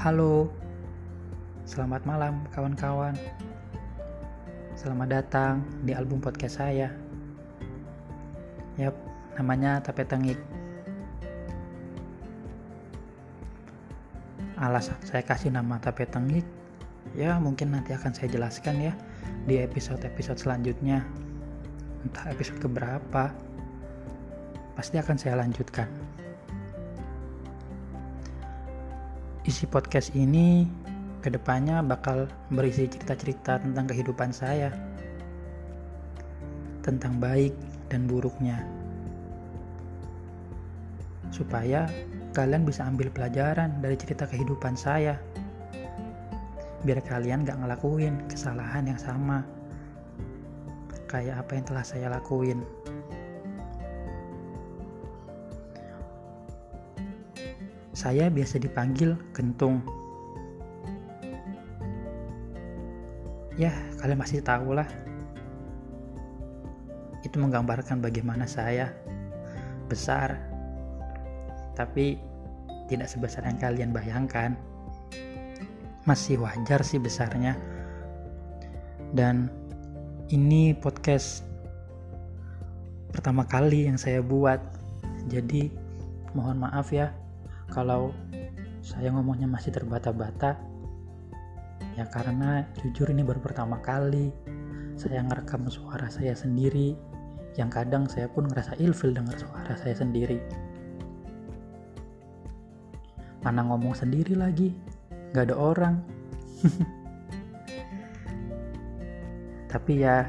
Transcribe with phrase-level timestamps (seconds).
[0.00, 0.48] Halo,
[1.68, 3.12] selamat malam kawan-kawan.
[4.72, 6.88] Selamat datang di album podcast saya.
[8.80, 8.96] Yap,
[9.36, 10.40] namanya Tape Tengik.
[14.56, 16.48] Alasan saya kasih nama Tape Tengik,
[17.12, 18.96] ya mungkin nanti akan saya jelaskan ya
[19.44, 21.04] di episode-episode selanjutnya.
[22.08, 23.36] Entah episode keberapa,
[24.80, 25.92] pasti akan saya lanjutkan.
[29.50, 30.62] Isi podcast ini
[31.26, 34.70] ke depannya bakal berisi cerita-cerita tentang kehidupan saya.
[36.86, 37.50] Tentang baik
[37.90, 38.62] dan buruknya.
[41.34, 41.90] Supaya
[42.30, 45.18] kalian bisa ambil pelajaran dari cerita kehidupan saya.
[46.86, 49.42] Biar kalian gak ngelakuin kesalahan yang sama.
[51.10, 52.62] Kayak apa yang telah saya lakuin
[57.90, 59.82] Saya biasa dipanggil Kentung.
[63.58, 64.86] Ya, kalian masih tahu lah.
[67.26, 68.94] Itu menggambarkan bagaimana saya
[69.90, 70.38] besar,
[71.74, 72.16] tapi
[72.86, 74.54] tidak sebesar yang kalian bayangkan.
[76.06, 77.58] Masih wajar sih besarnya.
[79.10, 79.50] Dan
[80.30, 81.42] ini podcast
[83.10, 84.62] pertama kali yang saya buat.
[85.26, 85.68] Jadi
[86.32, 87.19] mohon maaf ya
[87.70, 88.10] kalau
[88.82, 90.58] saya ngomongnya masih terbata-bata
[91.94, 94.34] ya karena jujur ini baru pertama kali
[95.00, 96.92] saya ngerekam suara saya sendiri.
[97.56, 100.36] Yang kadang saya pun ngerasa ilfil dengar suara saya sendiri.
[103.40, 104.76] Mana ngomong sendiri lagi
[105.32, 106.04] gak ada orang.
[109.72, 110.28] Tapi ya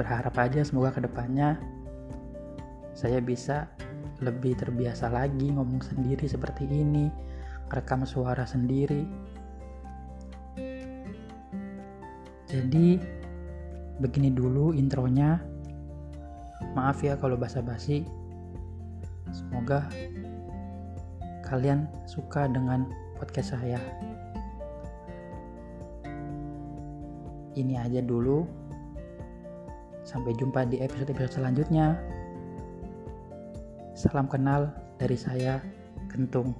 [0.00, 1.60] berharap aja semoga ke depannya
[2.96, 3.68] saya bisa
[4.20, 7.08] lebih terbiasa lagi ngomong sendiri seperti ini,
[7.72, 9.04] rekam suara sendiri.
[12.50, 13.00] Jadi
[14.02, 15.40] begini dulu intronya.
[16.76, 18.04] Maaf ya kalau basa-basi.
[19.30, 19.86] Semoga
[21.46, 23.78] kalian suka dengan podcast saya.
[27.54, 28.46] Ini aja dulu.
[30.02, 31.94] Sampai jumpa di episode-episode selanjutnya.
[34.00, 35.60] Salam kenal dari saya,
[36.08, 36.56] Kentung.